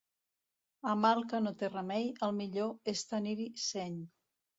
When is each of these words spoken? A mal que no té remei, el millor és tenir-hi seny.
A 0.91 0.93
mal 1.01 1.19
que 1.33 1.41
no 1.47 1.51
té 1.59 1.69
remei, 1.73 2.07
el 2.29 2.33
millor 2.39 2.91
és 2.95 3.05
tenir-hi 3.13 3.47
seny. 3.65 4.01